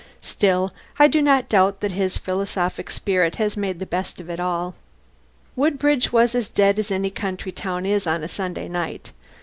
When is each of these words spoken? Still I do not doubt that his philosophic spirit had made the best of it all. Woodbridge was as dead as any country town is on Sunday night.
Still 0.23 0.73
I 0.97 1.07
do 1.07 1.21
not 1.21 1.47
doubt 1.47 1.79
that 1.81 1.91
his 1.91 2.17
philosophic 2.17 2.89
spirit 2.89 3.35
had 3.35 3.55
made 3.55 3.77
the 3.77 3.85
best 3.85 4.19
of 4.19 4.31
it 4.31 4.39
all. 4.39 4.73
Woodbridge 5.55 6.11
was 6.11 6.33
as 6.33 6.49
dead 6.49 6.79
as 6.79 6.89
any 6.89 7.11
country 7.11 7.51
town 7.51 7.85
is 7.85 8.07
on 8.07 8.27
Sunday 8.27 8.67
night. 8.67 9.11